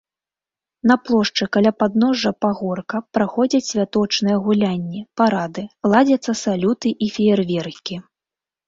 [0.91, 5.63] На плошчы каля падножжа пагорка праходзяць святочныя гулянні, парады,
[5.95, 8.03] ладзяцца салюты і феерверкі.